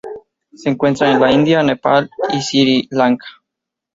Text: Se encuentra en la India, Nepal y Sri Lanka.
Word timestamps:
Se 0.55 0.67
encuentra 0.67 1.11
en 1.11 1.19
la 1.19 1.31
India, 1.31 1.61
Nepal 1.61 2.09
y 2.33 2.41
Sri 2.41 2.87
Lanka. 2.89 3.27